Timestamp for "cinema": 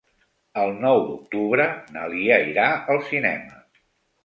3.13-3.63